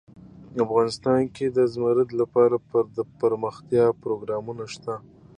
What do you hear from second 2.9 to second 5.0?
دپرمختیا پروګرامونه شته.